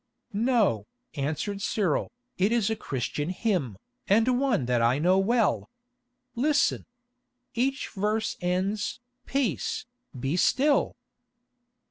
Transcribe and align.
"No," 0.33 0.87
answered 1.13 1.61
Cyril, 1.61 2.11
"it 2.35 2.51
is 2.51 2.71
a 2.71 2.75
Christian 2.75 3.29
hymn, 3.29 3.77
and 4.07 4.39
one 4.39 4.65
that 4.65 4.81
I 4.81 4.97
know 4.97 5.19
well. 5.19 5.69
Listen. 6.33 6.87
Each 7.53 7.87
verse 7.87 8.35
ends, 8.41 8.99
'Peace, 9.27 9.85
be 10.19 10.37
still! 10.37 10.95